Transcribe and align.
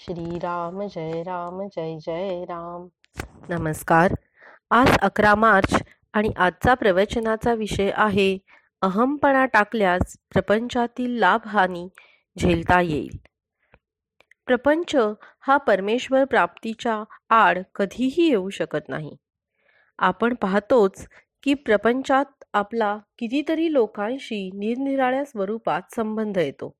श्रीराम 0.00 0.86
जय 0.86 1.22
राम 1.22 1.68
जय 1.76 1.98
जय 2.06 2.44
राम. 2.44 2.86
नमस्कार. 3.48 4.14
आज 4.70 4.98
अकरा 4.98 5.34
मार्च 5.34 5.82
आणि 6.12 6.30
आजचा 6.36 6.74
प्रवचनाचा 6.74 7.54
विषय 7.54 7.90
आहे 7.94 8.38
अहमपणा 8.82 9.46
टाकल्यास 9.46 10.16
प्रपंचातील 10.30 11.18
लाभहानी 11.18 11.88
झेलता 12.38 12.80
येईल. 12.80 13.18
प्रपंच 14.46 14.96
हा 15.40 15.56
परमेश्वर 15.56 16.24
प्राप्तीच्या 16.24 17.04
आड 17.30 17.58
कधीही 17.74 18.28
येऊ 18.28 18.48
शकत 18.48 18.88
नाही. 18.88 19.16
आपण 19.98 20.34
पाहतोच 20.34 21.08
की 21.42 21.54
प्रपंचात 21.54 22.44
आपला 22.52 22.98
कितीतरी 23.18 23.72
लोकांशी 23.72 24.50
निरनिराळ्या 24.50 25.24
स्वरूपात 25.24 25.82
संबंध 25.96 26.38
येतो. 26.38 26.74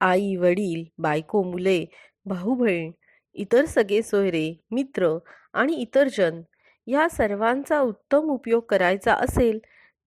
आई 0.00 0.36
वडील 0.36 0.94
बायको 0.98 1.42
मुले 1.42 1.84
भाऊ 2.28 2.54
बहीण 2.54 2.90
इतर 3.34 3.64
सगळे 3.64 4.02
सोयरे 4.02 4.60
मित्र 4.70 5.18
आणि 5.52 5.74
इतर 5.74 6.08
जन 6.08 6.40
या 6.86 7.08
सर्वांचा 7.08 7.80
उत्तम 7.80 8.18
उपयोग 8.18 8.62
करायचा 8.62 9.14
असेल 9.14 9.58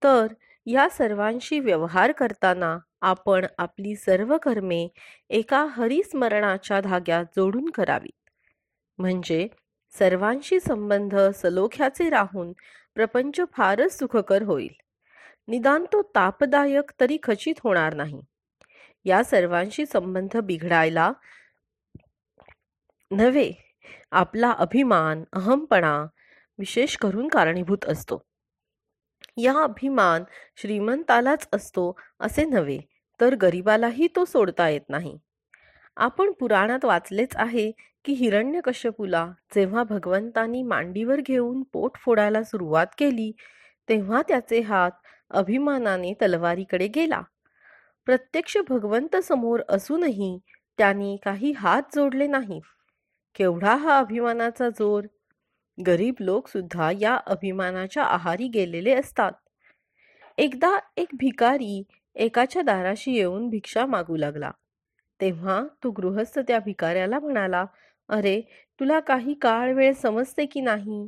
तर 0.04 0.28
या 0.66 0.90
सर्वांशी 0.90 1.60
व्यवहार 1.60 2.12
करताना 2.12 2.78
आपण 3.02 3.46
आपली 3.58 3.96
सर्व 3.96 4.38
कर्मे 4.38 4.88
एका 5.30 5.66
हरिस्मरणाच्या 5.66 6.82
धाग्यात 6.82 7.26
जोडून 7.38 7.70
करावीत. 7.70 8.30
म्हणजे 8.98 9.48
सर्वांशी 10.00 10.60
संबंध 10.60 11.16
सलोख्याचे 11.16 12.10
राहून 12.10 12.52
प्रपंच 12.96 13.42
फारच 13.54 14.00
सुखकर 14.00 14.42
होईल. 14.42 14.74
निदान 15.48 15.86
तो 15.86 16.02
तापदायक 16.16 16.92
तरी 17.00 17.18
खचित 17.24 17.56
होणार 17.64 17.94
नाही. 17.94 18.22
या 19.06 19.24
सर्वांशी 19.24 19.86
संबंध 19.86 20.38
बिघडायला 20.38 21.12
नव्हे 23.12 23.52
आपला 24.12 24.52
अभिमान 24.52 25.24
अहमपणा 25.34 26.06
विशेष 26.58 26.98
करून 26.98 27.28
कारणीभूत 27.28 27.86
असतो. 27.86 28.22
या 29.38 29.64
अभिमान 29.64 30.24
श्रीमंतालाच 30.58 31.48
असतो 31.54 32.00
असे 32.20 32.46
नव्हे 32.46 32.80
तर 33.22 33.36
गरिबालाही 33.36 34.08
तो 34.16 34.26
सोडता 34.26 34.70
येत 34.70 34.90
नाही. 34.90 35.18
आपण 35.96 36.32
पुराणात 36.32 36.86
वाचलेच 36.86 37.36
आहे 37.36 37.72
की 38.06 38.14
हिरण्यकश्यपूला 38.14 39.32
जेव्हा 39.56 39.84
भगवंतांनी 39.84 40.64
मांडीवर 40.64 41.20
घेऊन 41.22 41.64
पोट 41.74 41.98
फोडायला 41.98 42.44
सुरुवात 42.44 42.88
केली 42.98 43.32
तेव्हा 43.90 44.22
त्याचे 44.22 44.62
हात 44.62 44.92
अभिमानाने 45.30 46.14
तलवारीकडे 46.14 46.88
गेला. 46.88 47.22
प्रत्यक्ष 48.06 48.58
भगवंत 48.70 49.16
समोर 49.16 49.60
असूनही 49.70 50.40
त्याने 50.78 51.16
काही 51.26 51.52
हात 51.52 51.82
जोडले 51.96 52.28
नाहीत. 52.28 52.62
केवढा 53.36 53.76
हा 53.76 53.98
अभिमानाचा 54.00 54.70
जोर? 54.70 55.04
गरीब 55.78 56.16
लोक 56.20 56.48
सुद्धा 56.48 56.92
या 57.02 57.16
अभिमानाच्या 57.28 58.04
आहारी 58.04 58.48
गेलेले 58.48 58.94
असतात. 58.94 59.32
एकदा 60.38 60.78
एक 60.98 61.08
भिकारी 61.14 61.84
एकाच्या 62.16 62.62
दाराशी 62.62 63.12
येऊन 63.12 63.50
भिक्षा 63.50 63.86
मागू 63.86 64.16
लागला. 64.16 64.52
तेव्हा 65.20 65.64
तो 65.84 65.92
गृहस्थ 65.92 66.40
त्या 66.40 66.60
भिकाऱ्याला 66.60 67.20
म्हणाला 67.20 67.66
अरे 68.10 68.42
तुला 68.80 69.00
काही 69.00 69.34
काळ 69.34 69.74
वेळ 69.74 69.94
समजते 69.94 70.46
की 70.46 70.62
नाही? 70.62 71.08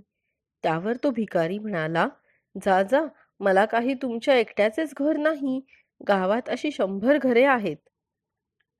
त्यावर 0.63 0.95
तो 1.03 1.09
भिकारी 1.11 1.59
म्हणाला 1.59 2.07
जा 2.55 2.83
जा 2.83 3.01
मला 3.39 3.65
काही 3.65 3.93
तुमच्या 3.93 4.35
एकट्याचेच 4.35 4.93
घर 4.97 5.17
नाही. 5.17 5.61
गावात 6.07 6.49
अशी 6.49 6.71
शंभर 6.71 7.17
घरे 7.17 7.43
आहेत. 7.45 7.77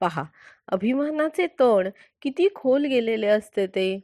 पहा 0.02 0.23
अभिमानाचे 0.67 1.47
तण 1.47 1.89
किती 2.22 2.47
खोल 2.55 2.86
गेलेले 2.86 3.27
असते 3.27 3.67
ते. 3.67 3.99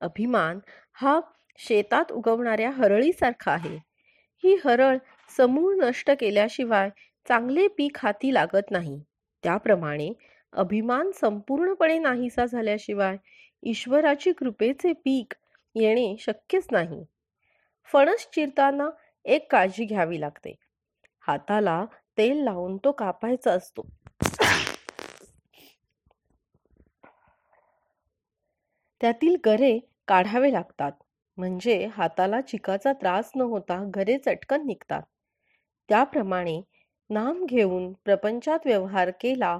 अभिमान 0.00 0.58
हा 0.92 1.20
शेतात 1.58 2.12
उगवणाऱ्या 2.12 2.70
हरळीसारखा 2.70 3.52
आहे. 3.52 3.76
ही 4.44 4.56
हरळ 4.64 4.96
समूळ 5.36 5.74
नष्ट 5.76 6.10
केल्याशिवाय 6.10 6.90
चांगले 7.28 7.68
पीक 7.68 7.96
हाती 8.02 8.34
लागत 8.34 8.70
नाही. 8.70 9.00
त्याप्रमाणे 9.42 10.12
अभिमान 10.52 11.10
संपूर्णपणे 11.10 11.98
नाहीसा 11.98 12.46
झाल्याशिवाय 12.46 13.16
ईश्वराची 13.62 14.32
कृपेचे 14.32 14.92
पीक 14.92 15.34
येणे 15.74 16.16
शक्यच 16.20 16.66
नाही. 16.70 17.04
फणस 17.92 18.28
चिरताना 18.32 18.88
एक 19.24 19.52
काळजी 19.52 19.84
घ्यावी 19.84 20.20
लागते. 20.20 20.54
हाताला 21.20 21.84
तेल 22.18 22.36
लावून 22.36 22.76
तो 22.76 22.92
कापायचा 22.92 23.52
असतो. 23.52 23.86
त्यातील 29.00 29.36
गरे 29.46 29.78
काढावे 30.08 30.52
लागतात. 30.52 30.92
म्हणजे 31.38 31.86
हाताला 31.92 32.40
चिकाचा 32.40 32.92
त्रास 32.92 33.30
न 33.36 33.40
होता 33.40 33.82
गरे 33.96 34.18
चटकन 34.18 34.66
निघतात. 34.66 35.02
त्याप्रमाणे 35.88 36.60
नाम 37.10 37.44
घेऊन 37.46 37.92
प्रपंचात 37.92 38.58
व्यवहार 38.64 39.10
केला 39.10 39.58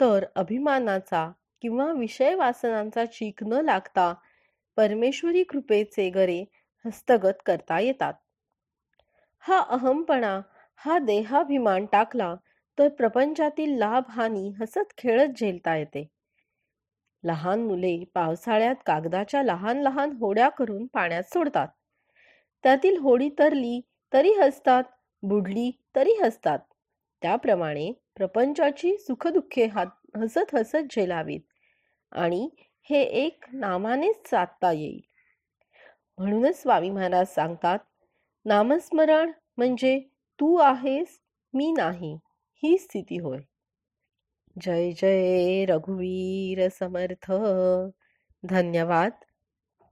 तर 0.00 0.24
अभिमानाचा 0.34 1.30
किंवा 1.62 1.92
विषय 1.92 2.34
वासनांचा 2.34 3.04
चीक 3.04 3.44
न 3.44 3.52
लागता 3.52 4.14
परमेश्वरी 4.76 5.42
कृपेचे 5.42 6.10
गरे 6.10 6.44
हस्तगत 6.84 7.42
करता 7.46 7.80
येतात. 7.80 8.14
हा 9.38 9.58
अहमपणा 9.58 10.40
हा 10.76 10.98
देहाभिमान 10.98 11.86
टाकला 11.86 12.34
तर 12.78 12.88
प्रपंचातील 12.88 13.78
लाभ 13.78 14.04
हानी 14.08 14.48
हसत 14.60 14.92
खेळत 14.98 15.28
झेलता 15.36 15.76
येते. 15.76 16.13
लहान 17.24 17.62
मुले 17.62 17.96
पावसाळ्यात 18.14 18.74
कागदाच्या 18.86 19.42
लहान 19.42 19.80
लहान 19.82 20.12
होड्या 20.12 20.48
करून 20.48 20.86
पाण्यात 20.86 21.22
सोडतात. 21.22 21.68
त्यातील 22.64 22.96
होडी 22.96 23.28
तरली 23.38 23.80
तरी 24.12 24.32
हसतात 24.32 24.84
बुडली 25.22 25.70
तरी 25.96 26.12
हसतात. 26.22 26.58
त्याप्रमाणे 27.22 27.92
प्रपंचाची 28.16 28.96
सुखदुःखे 28.98 29.66
हात 29.66 30.16
हसत 30.16 30.54
हसत 30.54 30.92
झेलावीत 30.96 31.40
आणि 32.12 32.48
हे 32.90 33.02
एक 33.02 33.44
नामानेच 33.52 34.28
साधता 34.30 34.72
येईल. 34.72 35.00
म्हणूनच 36.18 36.60
स्वामी 36.62 36.90
महाराज 36.90 37.28
सांगतात 37.28 37.78
नामस्मरण 38.46 39.30
म्हणजे 39.56 39.98
तू 40.40 40.56
आहेस 40.56 41.18
मी 41.54 41.72
नाही 41.72 42.14
ही 42.62 42.76
स्थिती 42.78 43.18
होय. 43.18 43.38
जय 44.56 44.92
जय 44.92 45.64
रघुवीर 45.68 46.68
समर्थ. 46.70 47.30
धन्यवाद. 48.42 49.12